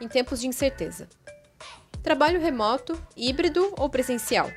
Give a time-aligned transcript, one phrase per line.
[0.00, 1.08] em tempos de incerteza.
[2.02, 4.50] Trabalho remoto, híbrido ou presencial?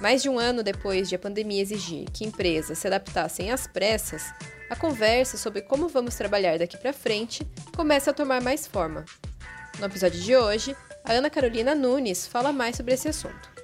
[0.00, 4.32] Mais de um ano depois de a pandemia exigir que empresas se adaptassem às pressas,
[4.70, 9.04] a conversa sobre como vamos trabalhar daqui para frente começa a tomar mais forma.
[9.78, 13.57] No episódio de hoje, a Ana Carolina Nunes fala mais sobre esse assunto.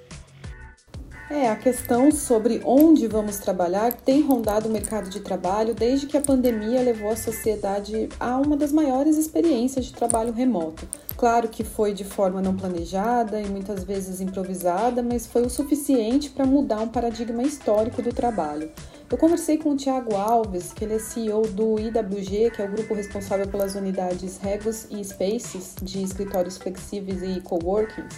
[1.27, 6.15] É, a questão sobre onde vamos trabalhar tem rondado o mercado de trabalho desde que
[6.15, 10.87] a pandemia levou a sociedade a uma das maiores experiências de trabalho remoto.
[11.17, 16.29] Claro que foi de forma não planejada e muitas vezes improvisada, mas foi o suficiente
[16.29, 18.69] para mudar um paradigma histórico do trabalho.
[19.09, 22.71] Eu conversei com o Tiago Alves, que ele é CEO do IWG, que é o
[22.71, 28.15] grupo responsável pelas unidades Regos e Spaces de escritórios flexíveis e coworkings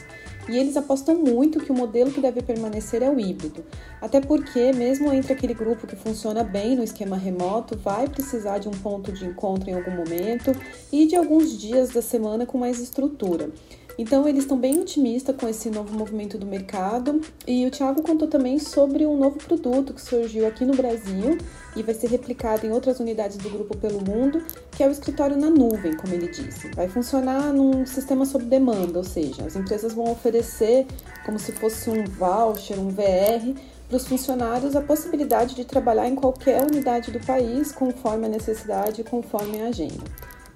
[0.50, 3.66] e eles apostam muito que o modelo que deve permanecer é o híbrido.
[4.02, 8.67] Até porque, mesmo entre aquele grupo que funciona bem no esquema remoto, vai precisar de
[8.67, 10.52] um ponto de encontro em algum momento
[10.92, 13.50] e de alguns dias da semana com mais estrutura.
[13.98, 17.20] Então, eles estão bem otimistas com esse novo movimento do mercado.
[17.48, 21.38] E o Thiago contou também sobre um novo produto que surgiu aqui no Brasil
[21.76, 25.36] e vai ser replicado em outras unidades do grupo pelo mundo, que é o escritório
[25.36, 26.70] na nuvem, como ele disse.
[26.76, 30.86] Vai funcionar num sistema sob demanda, ou seja, as empresas vão oferecer
[31.26, 36.16] como se fosse um voucher, um VR, para os funcionários a possibilidade de trabalhar em
[36.16, 40.04] qualquer unidade do país, conforme a necessidade e conforme a agenda.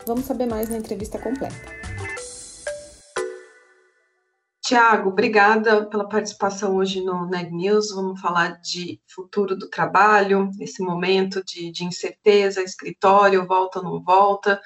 [0.05, 1.55] Vamos saber mais na entrevista completa.
[4.71, 7.93] Tiago, obrigada pela participação hoje no Neg News.
[7.93, 14.01] Vamos falar de futuro do trabalho, esse momento de, de incerteza, escritório, volta ou não
[14.01, 14.61] volta.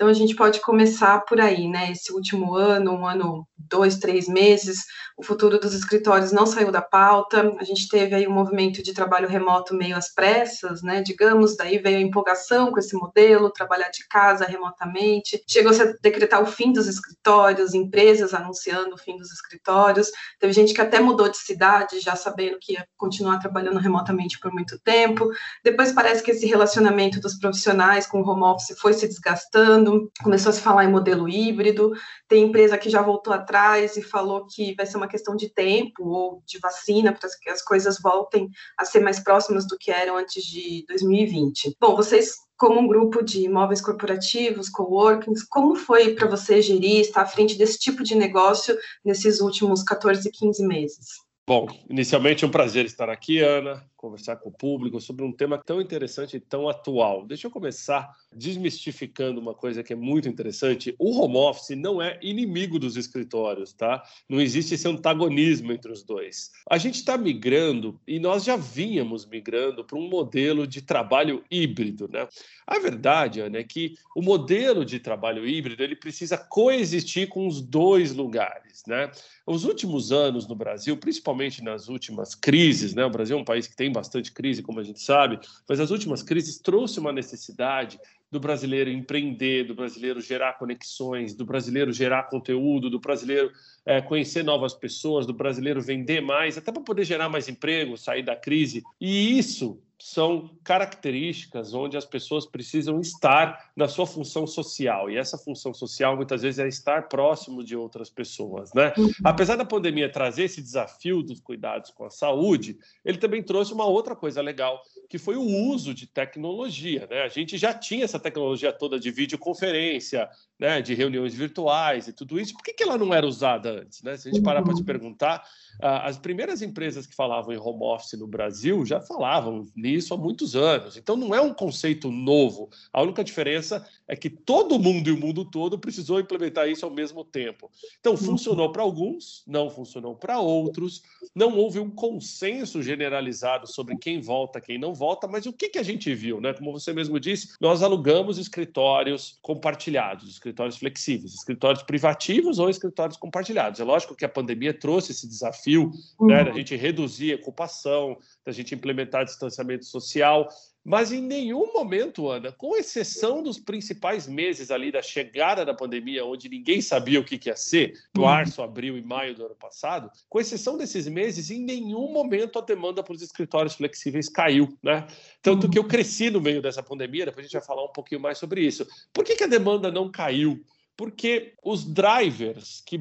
[0.00, 1.92] Então, a gente pode começar por aí, né?
[1.92, 6.80] Esse último ano, um ano, dois, três meses, o futuro dos escritórios não saiu da
[6.80, 7.54] pauta.
[7.60, 11.02] A gente teve aí um movimento de trabalho remoto meio às pressas, né?
[11.02, 15.42] Digamos, daí veio a empolgação com esse modelo, trabalhar de casa remotamente.
[15.46, 20.10] Chegou-se a decretar o fim dos escritórios, empresas anunciando o fim dos escritórios.
[20.38, 24.50] Teve gente que até mudou de cidade, já sabendo que ia continuar trabalhando remotamente por
[24.50, 25.28] muito tempo.
[25.62, 29.89] Depois parece que esse relacionamento dos profissionais com o home office foi se desgastando
[30.22, 31.92] começou a se falar em modelo híbrido,
[32.28, 36.06] tem empresa que já voltou atrás e falou que vai ser uma questão de tempo
[36.06, 40.16] ou de vacina para que as coisas voltem a ser mais próximas do que eram
[40.16, 41.76] antes de 2020.
[41.80, 47.22] Bom, vocês como um grupo de imóveis corporativos, coworkings, como foi para você gerir, estar
[47.22, 51.06] à frente desse tipo de negócio nesses últimos 14, 15 meses?
[51.48, 55.58] Bom, inicialmente é um prazer estar aqui, Ana conversar com o público sobre um tema
[55.58, 57.26] tão interessante e tão atual.
[57.26, 60.94] Deixa eu começar desmistificando uma coisa que é muito interessante.
[60.98, 64.02] O home office não é inimigo dos escritórios, tá?
[64.26, 66.50] Não existe esse antagonismo entre os dois.
[66.70, 72.08] A gente está migrando e nós já vínhamos migrando para um modelo de trabalho híbrido,
[72.10, 72.26] né?
[72.66, 77.60] A verdade, Ana, é que o modelo de trabalho híbrido ele precisa coexistir com os
[77.60, 79.10] dois lugares, né?
[79.46, 83.04] Os últimos anos no Brasil, principalmente nas últimas crises, né?
[83.04, 85.90] O Brasil é um país que tem bastante crise, como a gente sabe, mas as
[85.90, 87.98] últimas crises trouxe uma necessidade
[88.30, 93.50] do brasileiro empreender, do brasileiro gerar conexões, do brasileiro gerar conteúdo, do brasileiro
[93.84, 98.22] é, conhecer novas pessoas, do brasileiro vender mais, até para poder gerar mais emprego, sair
[98.22, 98.84] da crise.
[99.00, 105.10] E isso são características onde as pessoas precisam estar na sua função social.
[105.10, 108.72] E essa função social, muitas vezes, é estar próximo de outras pessoas.
[108.72, 108.94] Né?
[108.96, 109.10] Uhum.
[109.22, 113.84] Apesar da pandemia trazer esse desafio dos cuidados com a saúde, ele também trouxe uma
[113.84, 117.06] outra coisa legal, que foi o uso de tecnologia.
[117.08, 117.20] Né?
[117.20, 120.28] A gente já tinha essa tecnologia toda de videoconferência,
[120.60, 120.82] né?
[120.82, 122.52] de reuniões virtuais e tudo isso.
[122.52, 124.02] Por que, que ela não era usada antes?
[124.02, 124.16] Né?
[124.18, 124.86] Se a gente parar para se uhum.
[124.86, 125.42] perguntar,
[125.80, 130.54] as primeiras empresas que falavam em home office no Brasil já falavam nisso há muitos
[130.54, 130.98] anos.
[130.98, 132.68] Então não é um conceito novo.
[132.92, 136.90] A única diferença é que todo mundo e o mundo todo precisou implementar isso ao
[136.90, 137.70] mesmo tempo.
[137.98, 141.02] Então funcionou para alguns, não funcionou para outros.
[141.34, 145.26] Não houve um consenso generalizado sobre quem volta, quem não volta.
[145.26, 146.52] Mas o que, que a gente viu, né?
[146.52, 153.80] Como você mesmo disse, nós alugamos escritórios compartilhados, escritórios flexíveis, escritórios privativos ou escritórios compartilhados.
[153.80, 156.56] É lógico que a pandemia trouxe esse desafio né, da uhum.
[156.56, 160.48] gente reduzir a ocupação, da gente implementar distanciamento social.
[160.84, 166.24] Mas em nenhum momento, Ana, com exceção dos principais meses ali da chegada da pandemia,
[166.24, 170.40] onde ninguém sabia o que, ia ser, março, abril e maio do ano passado, com
[170.40, 175.06] exceção desses meses, em nenhum momento a demanda para os escritórios flexíveis caiu, né?
[175.42, 178.20] Tanto que eu cresci no meio dessa pandemia, depois a gente vai falar um pouquinho
[178.20, 178.86] mais sobre isso.
[179.12, 180.64] Por que, que a demanda não caiu?
[181.00, 183.00] porque os drivers que,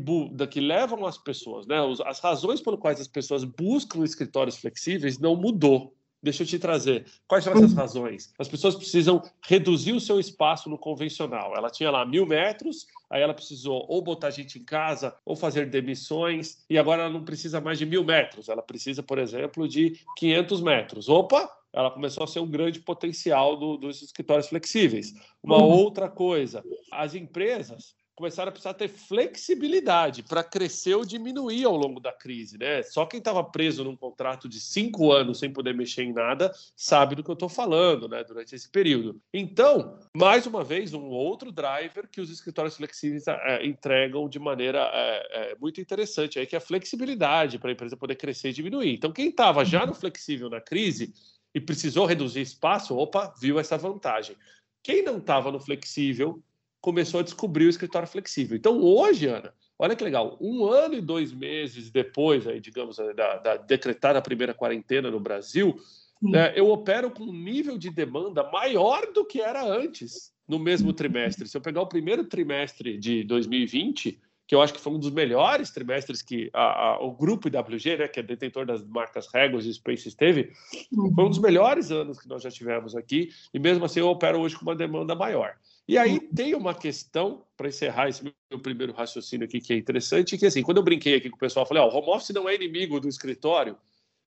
[0.50, 1.76] que levam as pessoas, né,
[2.06, 5.94] as razões pelas quais as pessoas buscam escritórios flexíveis não mudou.
[6.22, 7.06] Deixa eu te trazer.
[7.28, 8.34] Quais são essas razões?
[8.38, 11.56] As pessoas precisam reduzir o seu espaço no convencional.
[11.56, 15.70] Ela tinha lá mil metros, aí ela precisou ou botar gente em casa ou fazer
[15.70, 18.50] demissões, e agora ela não precisa mais de mil metros.
[18.50, 21.10] Ela precisa, por exemplo, de 500 metros.
[21.10, 21.50] Opa!
[21.72, 25.14] Ela começou a ser um grande potencial do, dos escritórios flexíveis.
[25.42, 25.70] Uma uhum.
[25.70, 32.02] outra coisa, as empresas começaram a precisar ter flexibilidade para crescer ou diminuir ao longo
[32.02, 32.58] da crise.
[32.58, 32.84] Né?
[32.84, 37.16] Só quem estava preso num contrato de cinco anos sem poder mexer em nada sabe
[37.16, 39.22] do que eu estou falando né, durante esse período.
[39.34, 44.92] Então, mais uma vez, um outro driver que os escritórios flexíveis é, entregam de maneira
[44.94, 48.54] é, é, muito interessante, aí, que é a flexibilidade para a empresa poder crescer e
[48.54, 48.96] diminuir.
[48.96, 51.14] Então, quem estava já no flexível na crise
[51.56, 54.36] e precisou reduzir espaço, opa, viu essa vantagem.
[54.84, 56.44] Quem não estava no flexível
[56.82, 58.58] começou a descobrir o escritório flexível.
[58.58, 63.38] Então, hoje, Ana, olha que legal, um ano e dois meses depois, aí, digamos, da,
[63.38, 65.76] da decretada primeira quarentena no Brasil,
[66.22, 70.92] né, eu opero com um nível de demanda maior do que era antes, no mesmo
[70.92, 71.48] trimestre.
[71.48, 75.12] Se eu pegar o primeiro trimestre de 2020, que eu acho que foi um dos
[75.12, 79.66] melhores trimestres que a, a, o grupo IWG, né, que é detentor das marcas Regos
[79.66, 80.52] e Spaces, teve,
[80.92, 84.40] foi um dos melhores anos que nós já tivemos aqui, e mesmo assim eu opero
[84.40, 85.56] hoje com uma demanda maior.
[85.90, 90.38] E aí tem uma questão, para encerrar esse meu primeiro raciocínio aqui, que é interessante,
[90.38, 92.10] que assim, quando eu brinquei aqui com o pessoal, eu falei, ó, oh, o home
[92.10, 93.76] office não é inimigo do escritório.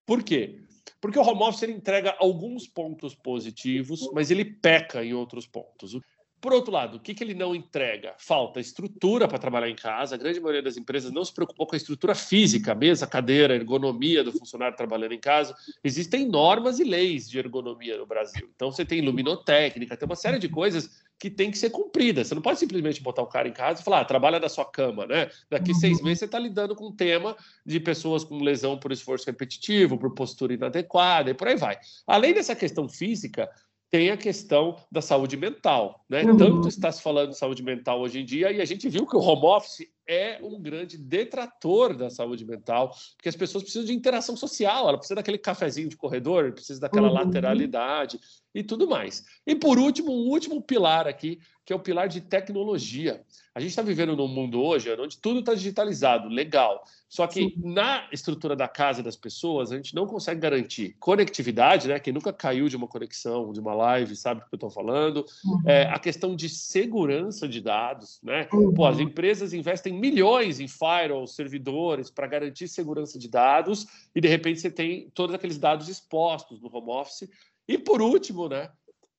[0.05, 0.59] Por quê?
[1.01, 5.97] Porque o home office ele entrega alguns pontos positivos, mas ele peca em outros pontos.
[6.43, 8.15] Por outro lado, o que, que ele não entrega?
[8.19, 10.17] Falta estrutura para trabalhar em casa.
[10.17, 14.25] A grande maioria das empresas não se preocupou com a estrutura física, mesa, cadeira, ergonomia
[14.25, 15.55] do funcionário trabalhando em casa.
[15.85, 18.51] Existem normas e leis de ergonomia no Brasil.
[18.57, 22.27] Então, você tem luminotécnica, tem uma série de coisas que tem que ser cumpridas.
[22.27, 24.65] Você não pode simplesmente botar o cara em casa e falar, ah, trabalha da sua
[24.65, 25.31] cama, né?
[25.49, 25.79] Daqui uhum.
[25.79, 29.97] seis meses você está lidando com um tema de pessoas com lesão por esforço repetitivo,
[29.97, 31.79] por postura inadequada e por aí vai.
[32.05, 33.49] Além dessa questão física,
[33.93, 36.03] tem a questão da saúde mental.
[36.09, 36.25] Né?
[36.25, 36.37] Uhum.
[36.39, 39.15] Tanto está se falando de saúde mental hoje em dia, e a gente viu que
[39.15, 43.93] o home office é um grande detrator da saúde mental, porque as pessoas precisam de
[43.93, 47.15] interação social, ela precisa daquele cafezinho de corredor, precisa daquela uhum.
[47.15, 48.21] lateralidade
[48.55, 49.25] e tudo mais.
[49.47, 53.23] E por último, um último pilar aqui, que é o pilar de tecnologia.
[53.55, 56.85] A gente está vivendo num mundo hoje onde tudo está digitalizado, legal.
[57.09, 57.53] Só que Sim.
[57.63, 62.01] na estrutura da casa das pessoas, a gente não consegue garantir conectividade, né?
[62.01, 65.25] Quem nunca caiu de uma conexão, de uma live, sabe o que eu estou falando.
[65.45, 65.63] Uhum.
[65.67, 68.49] É, a questão de segurança de dados, né?
[68.51, 68.73] Uhum.
[68.73, 74.27] Pô, as empresas investem milhões em firewalls, servidores, para garantir segurança de dados, e de
[74.27, 77.31] repente você tem todos aqueles dados expostos no home office.
[77.69, 78.69] E por último, né?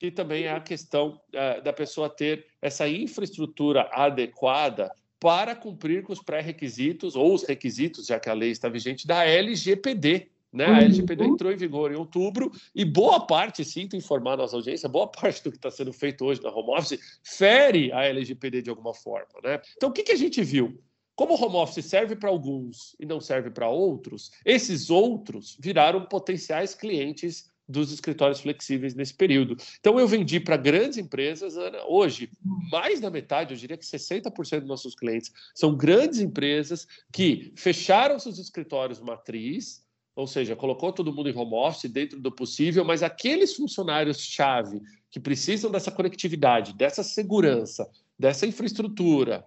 [0.01, 6.11] e também é a questão uh, da pessoa ter essa infraestrutura adequada para cumprir com
[6.11, 10.29] os pré-requisitos ou os requisitos, já que a lei está vigente, da LGPD.
[10.53, 10.65] Né?
[10.65, 11.33] A LGPD uhum.
[11.33, 15.43] entrou em vigor em outubro e boa parte, sinto informar a nossa audiência, boa parte
[15.43, 19.33] do que está sendo feito hoje na home office fere a LGPD de alguma forma.
[19.43, 19.59] Né?
[19.75, 20.79] Então, o que, que a gente viu?
[21.15, 26.05] Como o home office serve para alguns e não serve para outros, esses outros viraram
[26.05, 29.55] potenciais clientes dos escritórios flexíveis nesse período.
[29.79, 32.29] Então, eu vendi para grandes empresas, Ana, hoje,
[32.69, 38.19] mais da metade, eu diria que 60% dos nossos clientes são grandes empresas que fecharam
[38.19, 39.82] seus escritórios matriz,
[40.15, 45.19] ou seja, colocou todo mundo em home office dentro do possível, mas aqueles funcionários-chave que
[45.19, 49.45] precisam dessa conectividade, dessa segurança, dessa infraestrutura,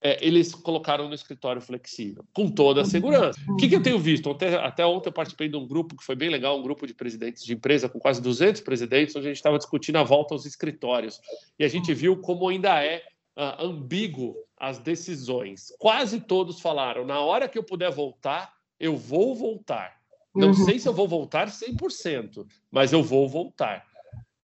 [0.00, 3.40] é, eles colocaram no escritório flexível, com toda a segurança.
[3.48, 4.30] O que, que eu tenho visto?
[4.30, 6.94] Até, até, ontem eu participei de um grupo que foi bem legal, um grupo de
[6.94, 10.44] presidentes de empresa, com quase 200 presidentes, onde a gente estava discutindo a volta aos
[10.44, 11.20] escritórios.
[11.58, 13.02] E a gente viu como ainda é
[13.36, 15.72] uh, ambíguo as decisões.
[15.78, 19.95] Quase todos falaram, na hora que eu puder voltar, eu vou voltar.
[20.36, 20.54] Não uhum.
[20.54, 23.84] sei se eu vou voltar 100%, mas eu vou voltar.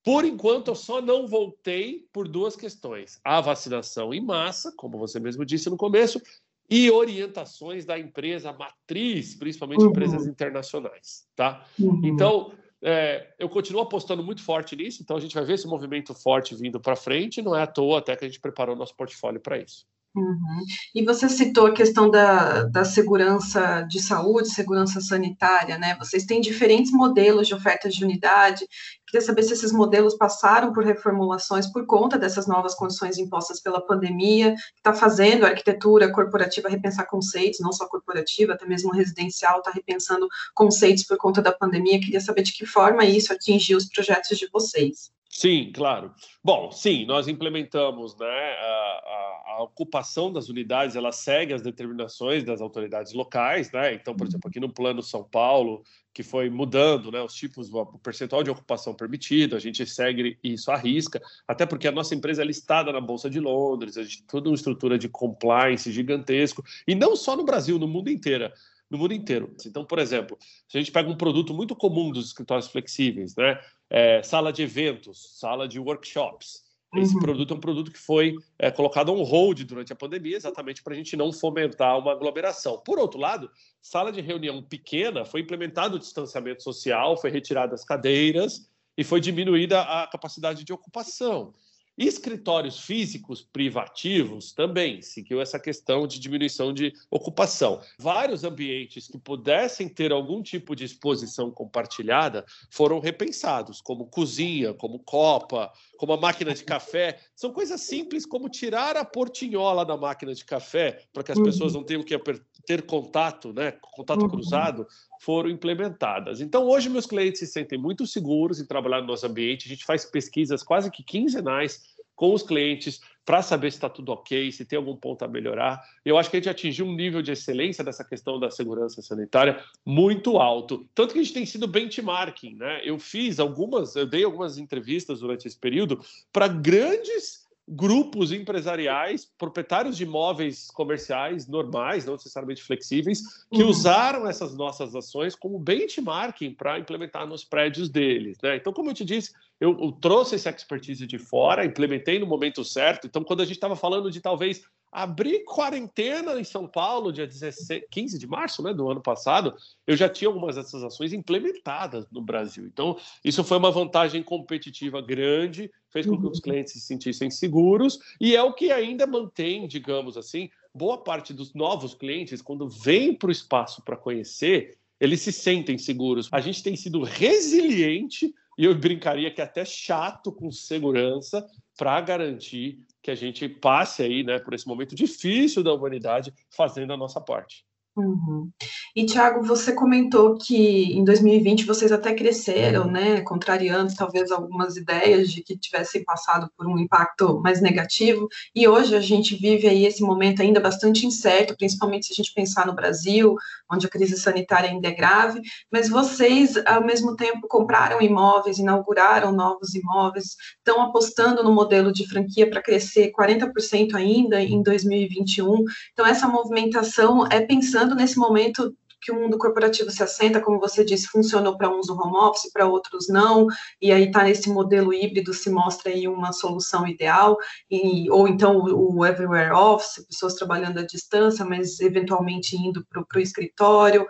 [0.05, 5.19] Por enquanto, eu só não voltei por duas questões: a vacinação em massa, como você
[5.19, 6.21] mesmo disse no começo,
[6.69, 9.91] e orientações da empresa matriz, principalmente uhum.
[9.91, 11.67] empresas internacionais, tá?
[11.79, 12.01] Uhum.
[12.05, 16.15] Então, é, eu continuo apostando muito forte nisso, então a gente vai ver esse movimento
[16.15, 19.41] forte vindo para frente, não é à toa até que a gente preparou nosso portfólio
[19.41, 19.87] para isso.
[20.13, 20.65] Uhum.
[20.93, 25.97] E você citou a questão da, da segurança de saúde, segurança sanitária, né?
[26.01, 28.67] Vocês têm diferentes modelos de ofertas de unidade
[29.11, 33.85] Queria saber se esses modelos passaram por reformulações por conta dessas novas condições impostas pela
[33.85, 39.59] pandemia, que está fazendo a arquitetura corporativa repensar conceitos, não só corporativa, até mesmo residencial,
[39.59, 41.99] está repensando conceitos por conta da pandemia.
[41.99, 45.11] Queria saber de que forma isso atingiu os projetos de vocês.
[45.41, 46.15] Sim, claro.
[46.45, 52.45] Bom, sim, nós implementamos né, a, a, a, ocupação das unidades, ela segue as determinações
[52.45, 53.95] das autoridades locais, né?
[53.95, 55.83] Então, por exemplo, aqui no Plano São Paulo,
[56.13, 60.71] que foi mudando né, os tipos, o percentual de ocupação permitido, a gente segue isso
[60.71, 64.19] à risca, até porque a nossa empresa é listada na Bolsa de Londres, a gente
[64.19, 68.53] tem toda uma estrutura de compliance gigantesco, e não só no Brasil, no mundo inteiro
[68.91, 69.55] no mundo inteiro.
[69.65, 70.37] Então, por exemplo,
[70.69, 73.61] se a gente pega um produto muito comum dos escritórios flexíveis, né?
[73.89, 76.69] É, sala de eventos, sala de workshops.
[76.97, 77.21] Esse uhum.
[77.21, 80.93] produto é um produto que foi é, colocado on hold durante a pandemia, exatamente para
[80.93, 82.83] a gente não fomentar uma aglomeração.
[82.85, 83.49] Por outro lado,
[83.81, 89.21] sala de reunião pequena, foi implementado o distanciamento social, foi retirada as cadeiras e foi
[89.21, 91.55] diminuída a capacidade de ocupação.
[92.01, 97.83] Escritórios físicos privativos também seguiu essa questão de diminuição de ocupação.
[97.99, 104.99] Vários ambientes que pudessem ter algum tipo de exposição compartilhada foram repensados, como cozinha, como
[105.01, 107.21] copa, como a máquina de café.
[107.37, 111.45] São coisas simples como tirar a portinhola da máquina de café para que as uhum.
[111.45, 112.19] pessoas não tenham que
[112.67, 114.29] ter contato, né, contato uhum.
[114.29, 114.87] cruzado,
[115.21, 116.41] foram implementadas.
[116.41, 119.67] Então, hoje, meus clientes se sentem muito seguros em trabalhar no nosso ambiente.
[119.67, 121.90] A gente faz pesquisas quase que quinzenais
[122.21, 125.81] com os clientes para saber se está tudo ok, se tem algum ponto a melhorar.
[126.05, 129.65] Eu acho que a gente atingiu um nível de excelência dessa questão da segurança sanitária
[129.87, 130.87] muito alto.
[130.95, 132.83] Tanto que a gente tem sido benchmarking, né?
[132.85, 139.97] Eu fiz algumas, eu dei algumas entrevistas durante esse período para grandes grupos empresariais, proprietários
[139.97, 143.71] de imóveis comerciais normais, não necessariamente flexíveis, que uhum.
[143.71, 148.37] usaram essas nossas ações como benchmarking para implementar nos prédios deles.
[148.43, 148.57] Né?
[148.57, 152.65] Então, como eu te disse, eu, eu trouxe essa expertise de fora, implementei no momento
[152.65, 153.07] certo.
[153.07, 157.85] Então, quando a gente estava falando de talvez abrir quarentena em São Paulo, dia 16,
[157.91, 159.55] 15 de março né, do ano passado,
[159.87, 162.65] eu já tinha algumas dessas ações implementadas no Brasil.
[162.65, 166.43] Então, isso foi uma vantagem competitiva grande, fez com que os uhum.
[166.43, 171.55] clientes se sentissem seguros, e é o que ainda mantém, digamos assim, boa parte dos
[171.55, 176.29] novos clientes, quando vêm para o espaço para conhecer, eles se sentem seguros.
[176.33, 182.85] A gente tem sido resiliente, e eu brincaria que até chato com segurança, para garantir
[183.03, 187.21] que a gente passe aí, né, por esse momento difícil da humanidade, fazendo a nossa
[187.21, 187.65] parte.
[188.01, 188.51] Uhum.
[188.97, 195.31] E, Tiago, você comentou que em 2020 vocês até cresceram, né, contrariando talvez algumas ideias
[195.31, 199.85] de que tivessem passado por um impacto mais negativo, e hoje a gente vive aí
[199.85, 203.37] esse momento ainda bastante incerto, principalmente se a gente pensar no Brasil,
[203.71, 205.41] onde a crise sanitária ainda é grave,
[205.71, 212.09] mas vocês, ao mesmo tempo, compraram imóveis, inauguraram novos imóveis, estão apostando no modelo de
[212.09, 218.75] franquia para crescer 40% ainda em 2021, então essa movimentação é pensando pensando nesse momento
[219.03, 222.53] que o mundo corporativo se assenta, como você disse, funcionou para uns o home office,
[222.53, 223.47] para outros não,
[223.81, 227.39] e aí está nesse modelo híbrido, se mostra aí uma solução ideal,
[227.71, 233.19] e, ou então o, o everywhere office, pessoas trabalhando à distância, mas eventualmente indo para
[233.19, 234.07] o escritório.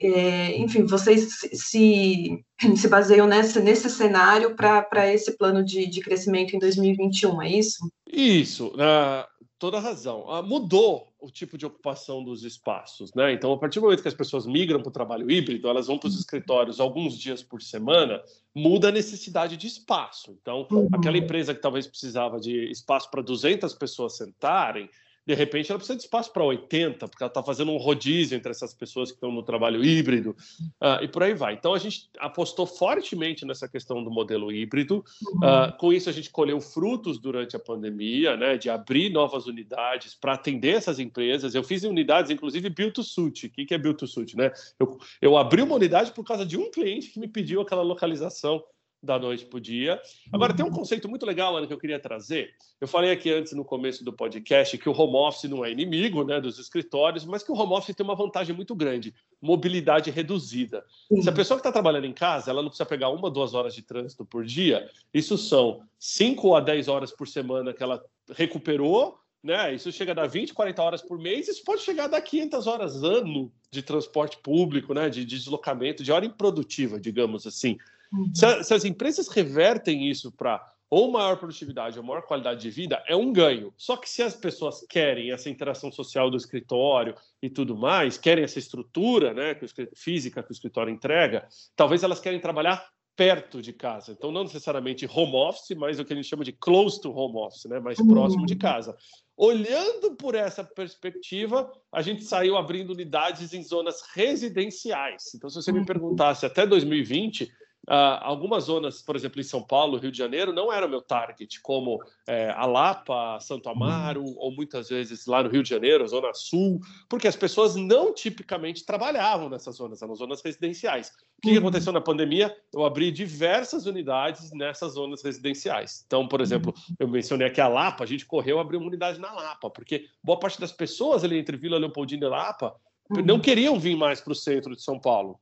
[0.00, 2.44] É, enfim, vocês se,
[2.76, 7.88] se baseiam nesse, cenário para esse plano de, de crescimento em 2021, é isso?
[8.12, 9.24] Isso, uh,
[9.62, 10.24] toda razão.
[10.26, 13.32] Uh, mudou o tipo de ocupação dos espaços, né?
[13.32, 15.96] Então, a partir do momento que as pessoas migram para o trabalho híbrido, elas vão
[15.96, 18.20] para os escritórios alguns dias por semana,
[18.52, 20.36] muda a necessidade de espaço.
[20.42, 20.88] Então, uhum.
[20.92, 24.90] aquela empresa que talvez precisava de espaço para 200 pessoas sentarem,
[25.26, 28.50] de repente ela precisa de espaço para 80, porque ela está fazendo um rodízio entre
[28.50, 30.36] essas pessoas que estão no trabalho híbrido
[30.80, 31.54] uh, e por aí vai.
[31.54, 35.04] Então a gente apostou fortemente nessa questão do modelo híbrido.
[35.22, 40.14] Uh, com isso a gente colheu frutos durante a pandemia, né, de abrir novas unidades
[40.14, 41.54] para atender essas empresas.
[41.54, 43.46] Eu fiz unidades, inclusive build to suit.
[43.46, 44.50] O que é build to suit, né?
[44.78, 48.62] Eu, eu abri uma unidade por causa de um cliente que me pediu aquela localização
[49.02, 50.00] da noite para o dia.
[50.32, 52.54] Agora, tem um conceito muito legal, Ana, que eu queria trazer.
[52.80, 56.22] Eu falei aqui antes, no começo do podcast, que o home office não é inimigo
[56.22, 60.84] né, dos escritórios, mas que o home office tem uma vantagem muito grande, mobilidade reduzida.
[61.20, 63.74] Se a pessoa que está trabalhando em casa, ela não precisa pegar uma, duas horas
[63.74, 69.18] de trânsito por dia, isso são 5 a 10 horas por semana que ela recuperou,
[69.42, 69.74] né?
[69.74, 72.66] Isso chega a dar 20, 40 horas por mês, isso pode chegar a dar 500
[72.68, 75.08] horas ano de transporte público, né?
[75.08, 77.76] de, de deslocamento, de hora improdutiva, digamos assim.
[78.12, 78.30] Uhum.
[78.34, 83.02] Se, se, as empresas revertem isso para ou maior produtividade ou maior qualidade de vida,
[83.08, 83.72] é um ganho.
[83.78, 88.44] Só que se as pessoas querem essa interação social do escritório e tudo mais, querem
[88.44, 93.62] essa estrutura né, que o, física que o escritório entrega, talvez elas querem trabalhar perto
[93.62, 94.12] de casa.
[94.12, 97.38] Então, não necessariamente home office, mas o que a gente chama de close to home
[97.38, 97.80] office, né?
[97.80, 98.96] mais próximo de casa.
[99.34, 105.34] Olhando por essa perspectiva, a gente saiu abrindo unidades em zonas residenciais.
[105.34, 107.50] Então, se você me perguntasse até 2020,
[107.88, 111.02] Uh, algumas zonas, por exemplo, em São Paulo, Rio de Janeiro, não era o meu
[111.02, 116.06] target, como é, a Lapa, Santo Amaro, ou muitas vezes lá no Rio de Janeiro,
[116.06, 121.08] Zona Sul, porque as pessoas não tipicamente trabalhavam nessas zonas, eram zonas residenciais.
[121.38, 122.56] O que, que aconteceu na pandemia?
[122.72, 126.04] Eu abri diversas unidades nessas zonas residenciais.
[126.06, 129.32] Então, por exemplo, eu mencionei aqui a Lapa, a gente correu abrir uma unidade na
[129.32, 132.76] Lapa, porque boa parte das pessoas ali entre Vila Leopoldina e Lapa
[133.24, 135.38] não queriam vir mais para o centro de São Paulo.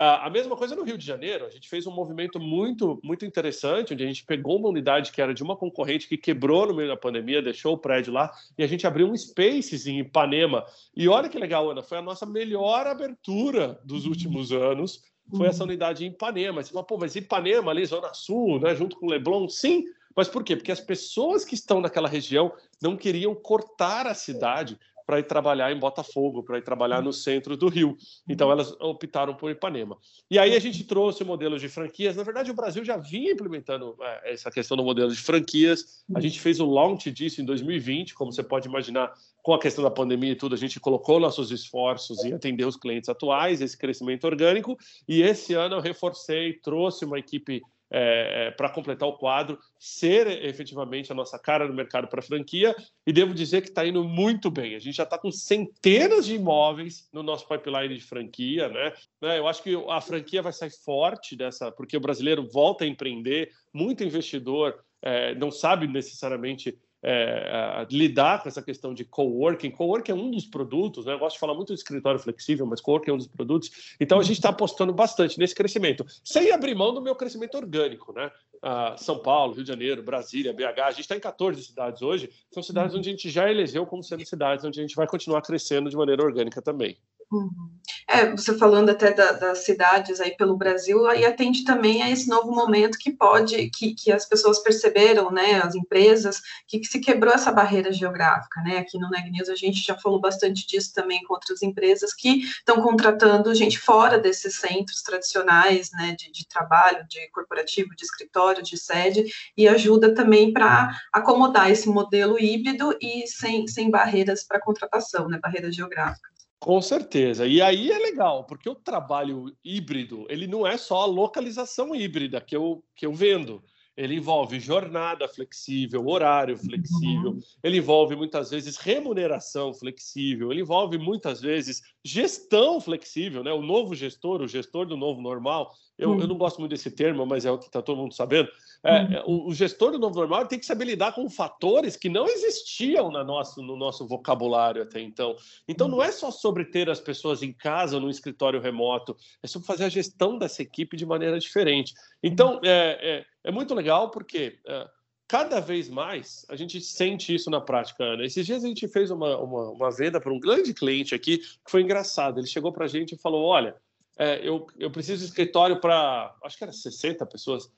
[0.00, 3.24] Ah, a mesma coisa no Rio de Janeiro, a gente fez um movimento muito, muito
[3.26, 6.74] interessante, onde a gente pegou uma unidade que era de uma concorrente que quebrou no
[6.74, 10.64] meio da pandemia, deixou o prédio lá, e a gente abriu um Spaces em Ipanema.
[10.96, 15.02] E olha que legal, Ana, foi a nossa melhor abertura dos últimos anos,
[15.36, 16.62] foi essa unidade em Ipanema.
[16.62, 20.44] Você fala, pô, mas Ipanema ali, Zona Sul, né, junto com Leblon, sim, mas por
[20.44, 20.54] quê?
[20.54, 24.78] Porque as pessoas que estão naquela região não queriam cortar a cidade
[25.08, 27.96] para ir trabalhar em Botafogo, para ir trabalhar no centro do Rio.
[28.28, 29.96] Então elas optaram por Ipanema.
[30.30, 32.14] E aí a gente trouxe modelos de franquias.
[32.14, 36.04] Na verdade, o Brasil já vinha implementando é, essa questão do modelo de franquias.
[36.14, 39.10] A gente fez o launch disso em 2020, como você pode imaginar,
[39.42, 42.76] com a questão da pandemia e tudo, a gente colocou nossos esforços em atender os
[42.76, 44.76] clientes atuais, esse crescimento orgânico.
[45.08, 50.26] E esse ano eu reforcei, trouxe uma equipe é, é, para completar o quadro, ser
[50.44, 52.74] efetivamente a nossa cara no mercado para franquia,
[53.06, 54.74] e devo dizer que está indo muito bem.
[54.74, 58.92] A gente já está com centenas de imóveis no nosso pipeline de franquia, né?
[59.22, 59.38] né?
[59.38, 63.50] Eu acho que a franquia vai sair forte dessa, porque o brasileiro volta a empreender,
[63.72, 69.70] muito investidor é, não sabe necessariamente é, lidar com essa questão de coworking.
[69.70, 71.12] Coworking é um dos produtos, né?
[71.12, 73.96] Eu gosto de falar muito de escritório flexível, mas coworking é um dos produtos.
[74.00, 78.12] Então a gente está apostando bastante nesse crescimento, sem abrir mão do meu crescimento orgânico,
[78.12, 78.30] né?
[78.62, 82.30] Ah, São Paulo, Rio de Janeiro, Brasília, BH, a gente está em 14 cidades hoje.
[82.50, 85.42] São cidades onde a gente já elegeu como sendo cidades onde a gente vai continuar
[85.42, 86.98] crescendo de maneira orgânica também.
[87.30, 87.78] Uhum.
[88.06, 92.26] É, você falando até da, das cidades aí pelo Brasil, aí atende também a esse
[92.26, 97.00] novo momento que pode, que, que as pessoas perceberam, né, as empresas, que, que se
[97.00, 100.92] quebrou essa barreira geográfica, né, aqui no Neg News a gente já falou bastante disso
[100.94, 106.48] também com outras empresas que estão contratando gente fora desses centros tradicionais, né, de, de
[106.48, 112.96] trabalho, de corporativo, de escritório, de sede, e ajuda também para acomodar esse modelo híbrido
[113.02, 116.37] e sem, sem barreiras para contratação, né, barreiras geográficas.
[116.58, 117.46] Com certeza.
[117.46, 122.40] E aí é legal, porque o trabalho híbrido, ele não é só a localização híbrida
[122.40, 123.62] que eu, que eu vendo.
[123.96, 127.40] Ele envolve jornada flexível, horário flexível, uhum.
[127.64, 133.52] ele envolve muitas vezes remuneração flexível, ele envolve muitas vezes gestão flexível, né?
[133.52, 137.26] O novo gestor, o gestor do novo normal, eu, eu não gosto muito desse termo,
[137.26, 138.48] mas é o que está todo mundo sabendo.
[138.84, 139.12] É, uhum.
[139.12, 142.26] é, o, o, gestor do novo normal tem que saber lidar com fatores que não
[142.26, 145.34] existiam na nosso, no nosso vocabulário até então.
[145.66, 149.66] Então, não é só sobre ter as pessoas em casa, no escritório remoto, é sobre
[149.66, 151.92] fazer a gestão dessa equipe de maneira diferente.
[152.22, 154.88] Então, é, é, é muito legal porque é,
[155.26, 158.24] cada vez mais a gente sente isso na prática, Ana.
[158.24, 161.70] Esses dias a gente fez uma, uma, uma venda para um grande cliente aqui, que
[161.70, 162.38] foi engraçado.
[162.38, 163.76] Ele chegou para a gente e falou: Olha,
[164.18, 167.70] é, eu, eu preciso de escritório para, acho que era 60 pessoas.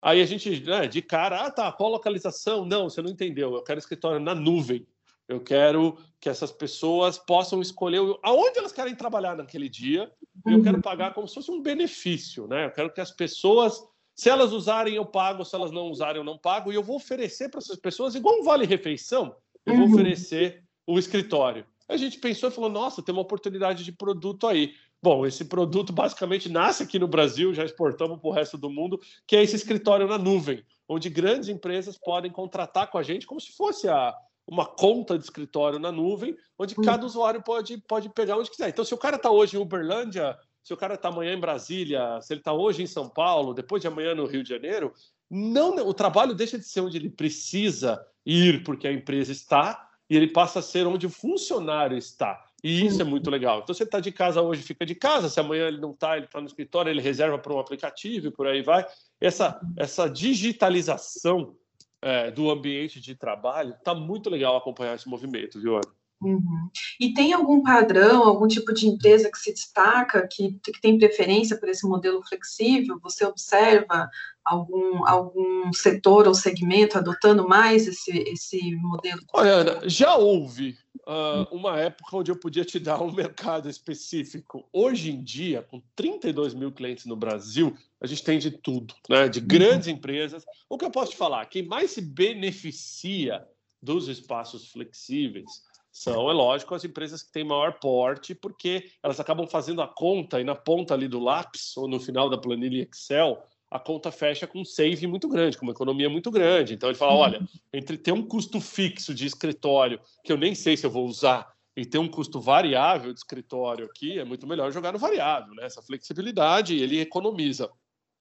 [0.00, 2.64] Aí a gente, né, de cara, ah, tá, qual localização?
[2.64, 3.54] Não, você não entendeu.
[3.54, 4.86] Eu quero escritório na nuvem.
[5.28, 10.10] Eu quero que essas pessoas possam escolher aonde elas querem trabalhar naquele dia.
[10.46, 10.82] Eu quero uhum.
[10.82, 12.66] pagar como se fosse um benefício, né?
[12.66, 13.80] Eu quero que as pessoas,
[14.14, 15.44] se elas usarem, eu pago.
[15.44, 16.72] Se elas não usarem, eu não pago.
[16.72, 19.92] E eu vou oferecer para essas pessoas, igual um vale-refeição, eu vou uhum.
[19.92, 21.64] oferecer o escritório.
[21.88, 24.74] A gente pensou e falou: nossa, tem uma oportunidade de produto aí.
[25.02, 29.00] Bom, esse produto basicamente nasce aqui no Brasil, já exportamos para o resto do mundo,
[29.26, 33.40] que é esse escritório na nuvem, onde grandes empresas podem contratar com a gente como
[33.40, 34.14] se fosse a,
[34.46, 36.84] uma conta de escritório na nuvem, onde hum.
[36.84, 38.68] cada usuário pode, pode pegar onde quiser.
[38.68, 42.20] Então, se o cara está hoje em Uberlândia, se o cara está amanhã em Brasília,
[42.20, 44.92] se ele está hoje em São Paulo, depois de amanhã no Rio de Janeiro,
[45.28, 50.16] não, o trabalho deixa de ser onde ele precisa ir, porque a empresa está, e
[50.16, 52.40] ele passa a ser onde o funcionário está.
[52.62, 53.60] E isso é muito legal.
[53.60, 55.28] Então, você está de casa hoje, fica de casa.
[55.28, 58.30] Se amanhã ele não está, ele está no escritório, ele reserva para um aplicativo e
[58.30, 58.86] por aí vai.
[59.20, 61.56] Essa, essa digitalização
[62.00, 66.01] é, do ambiente de trabalho está muito legal acompanhar esse movimento, viu, Ana?
[66.22, 66.70] Uhum.
[67.00, 71.58] E tem algum padrão, algum tipo de empresa que se destaca, que, que tem preferência
[71.58, 72.98] por esse modelo flexível?
[73.02, 74.08] Você observa
[74.44, 79.20] algum, algum setor ou segmento adotando mais esse, esse modelo?
[79.32, 84.68] Olha, Ana, já houve uh, uma época onde eu podia te dar um mercado específico.
[84.72, 89.28] Hoje em dia, com 32 mil clientes no Brasil, a gente tem de tudo, né?
[89.28, 89.94] de grandes uhum.
[89.94, 90.44] empresas.
[90.68, 91.46] O que eu posso te falar?
[91.46, 93.46] Quem mais se beneficia
[93.82, 99.46] dos espaços flexíveis são, é lógico, as empresas que têm maior porte, porque elas acabam
[99.46, 103.46] fazendo a conta e na ponta ali do lápis ou no final da planilha Excel,
[103.70, 106.72] a conta fecha com um save muito grande, com uma economia muito grande.
[106.72, 110.78] Então ele fala: olha, entre ter um custo fixo de escritório, que eu nem sei
[110.78, 114.72] se eu vou usar, e ter um custo variável de escritório aqui, é muito melhor
[114.72, 115.64] jogar no variável, né?
[115.64, 117.70] Essa flexibilidade ele economiza.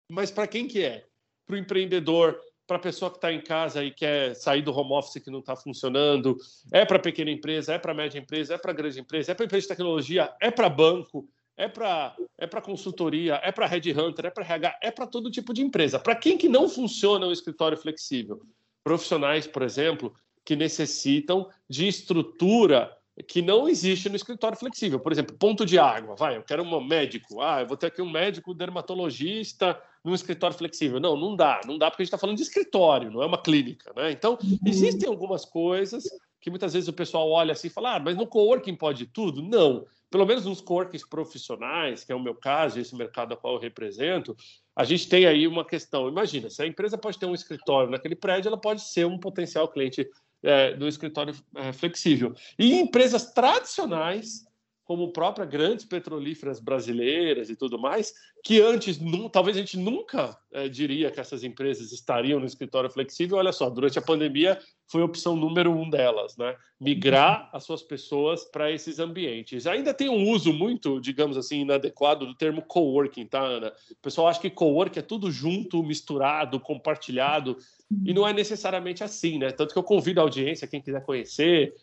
[0.09, 1.05] Mas para quem que é?
[1.45, 2.37] Para o empreendedor
[2.71, 5.39] para a pessoa que está em casa e quer sair do home office que não
[5.39, 6.37] está funcionando,
[6.71, 9.63] é para pequena empresa, é para média empresa, é para grande empresa, é para empresa
[9.63, 14.45] de tecnologia, é para banco, é para é para consultoria, é para headhunter, é para
[14.45, 15.99] RH, é para todo tipo de empresa.
[15.99, 18.41] Para quem que não funciona o escritório flexível?
[18.85, 20.13] Profissionais, por exemplo,
[20.45, 24.97] que necessitam de estrutura que não existe no escritório flexível.
[24.97, 26.15] Por exemplo, ponto de água.
[26.15, 27.41] Vai, eu quero um médico.
[27.41, 30.99] Ah, eu vou ter aqui um médico dermatologista num escritório flexível.
[30.99, 31.61] Não, não dá.
[31.65, 33.91] Não dá porque a gente está falando de escritório, não é uma clínica.
[33.95, 34.11] Né?
[34.11, 34.57] Então, uhum.
[34.65, 36.03] existem algumas coisas
[36.39, 39.41] que muitas vezes o pessoal olha assim e fala, ah, mas no coworking pode tudo?
[39.43, 39.85] Não.
[40.09, 43.59] Pelo menos nos coworkings profissionais, que é o meu caso, esse mercado a qual eu
[43.59, 44.35] represento,
[44.75, 46.09] a gente tem aí uma questão.
[46.09, 49.67] Imagina, se a empresa pode ter um escritório naquele prédio, ela pode ser um potencial
[49.67, 50.09] cliente
[50.43, 52.33] é, do escritório é, flexível.
[52.57, 54.45] E empresas tradicionais
[54.91, 58.99] como própria grandes petrolíferas brasileiras e tudo mais, que antes,
[59.31, 63.37] talvez a gente nunca é, diria que essas empresas estariam no escritório flexível.
[63.37, 64.59] Olha só, durante a pandemia
[64.91, 66.53] foi a opção número um delas, né?
[66.77, 69.65] Migrar as suas pessoas para esses ambientes.
[69.65, 73.71] Ainda tem um uso muito, digamos assim, inadequado do termo coworking, tá, Ana?
[73.89, 77.57] O pessoal acha que coworking é tudo junto, misturado, compartilhado,
[78.05, 79.51] e não é necessariamente assim, né?
[79.51, 81.73] Tanto que eu convido a audiência, quem quiser conhecer,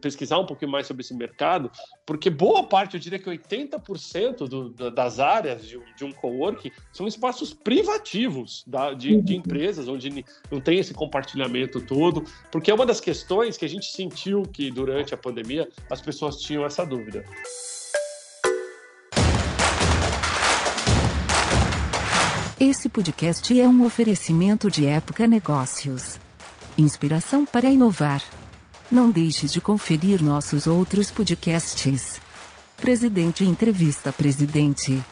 [0.00, 1.70] pesquisar um pouquinho mais sobre esse mercado,
[2.06, 7.06] porque boa parte, eu diria que 80% do, das áreas de, de um coworking são
[7.06, 9.38] espaços privativos da, de, de, uhum.
[9.40, 13.86] empresas, onde não tem esse compartilhamento todo, porque é uma das questões que a gente
[13.86, 17.24] sentiu que durante a pandemia as pessoas tinham essa dúvida.
[22.58, 26.20] Esse podcast é um oferecimento de Época Negócios.
[26.76, 28.22] Inspiração para inovar.
[28.90, 32.20] Não deixe de conferir nossos outros podcasts.
[32.76, 35.02] Presidente Entrevista Presidente.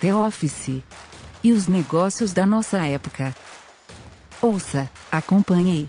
[0.00, 0.82] The Office.
[1.44, 3.36] E os negócios da nossa época.
[4.42, 5.88] Ouça, acompanhe,